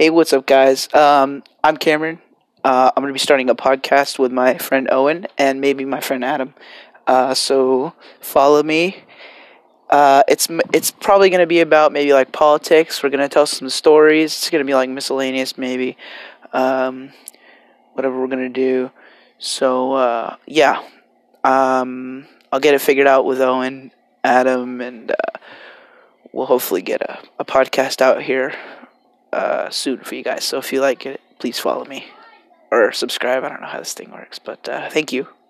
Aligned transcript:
Hey, 0.00 0.08
what's 0.08 0.32
up, 0.32 0.46
guys? 0.46 0.88
Um, 0.94 1.42
I'm 1.62 1.76
Cameron. 1.76 2.20
Uh, 2.64 2.90
I'm 2.96 3.02
going 3.02 3.10
to 3.10 3.12
be 3.12 3.18
starting 3.18 3.50
a 3.50 3.54
podcast 3.54 4.18
with 4.18 4.32
my 4.32 4.56
friend 4.56 4.88
Owen 4.90 5.26
and 5.36 5.60
maybe 5.60 5.84
my 5.84 6.00
friend 6.00 6.24
Adam. 6.24 6.54
Uh, 7.06 7.34
so 7.34 7.92
follow 8.18 8.62
me. 8.62 9.04
Uh, 9.90 10.22
it's 10.26 10.48
it's 10.72 10.90
probably 10.90 11.28
going 11.28 11.40
to 11.40 11.46
be 11.46 11.60
about 11.60 11.92
maybe 11.92 12.14
like 12.14 12.32
politics. 12.32 13.02
We're 13.02 13.10
going 13.10 13.20
to 13.20 13.28
tell 13.28 13.44
some 13.44 13.68
stories. 13.68 14.32
It's 14.32 14.48
going 14.48 14.64
to 14.64 14.66
be 14.66 14.72
like 14.72 14.88
miscellaneous, 14.88 15.58
maybe. 15.58 15.98
Um, 16.54 17.12
whatever 17.92 18.18
we're 18.18 18.28
going 18.28 18.50
to 18.50 18.58
do. 18.58 18.90
So 19.36 19.92
uh, 19.92 20.36
yeah, 20.46 20.82
um, 21.44 22.26
I'll 22.50 22.60
get 22.60 22.72
it 22.72 22.80
figured 22.80 23.06
out 23.06 23.26
with 23.26 23.42
Owen, 23.42 23.92
Adam, 24.24 24.80
and 24.80 25.10
uh, 25.10 25.38
we'll 26.32 26.46
hopefully 26.46 26.80
get 26.80 27.02
a, 27.02 27.18
a 27.38 27.44
podcast 27.44 28.00
out 28.00 28.22
here 28.22 28.54
uh, 29.32 29.70
soon 29.70 29.98
for 29.98 30.14
you 30.14 30.22
guys. 30.22 30.44
So 30.44 30.58
if 30.58 30.72
you 30.72 30.80
like 30.80 31.06
it, 31.06 31.20
please 31.38 31.58
follow 31.58 31.84
me 31.84 32.06
or 32.70 32.92
subscribe. 32.92 33.44
I 33.44 33.48
don't 33.48 33.60
know 33.60 33.68
how 33.68 33.78
this 33.78 33.94
thing 33.94 34.10
works, 34.10 34.38
but 34.38 34.68
uh, 34.68 34.88
thank 34.90 35.12
you. 35.12 35.28